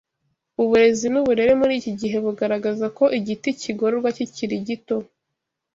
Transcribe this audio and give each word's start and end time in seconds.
Uburezi 0.61 1.05
n’uburere 1.09 1.53
muri 1.59 1.73
iki 1.79 1.91
gihe 2.01 2.17
bugaragaza 2.25 2.85
ko 2.97 3.03
Igiti 3.19 3.49
kigororwa 3.61 4.09
kikiri 4.17 4.55
gito 4.67 4.97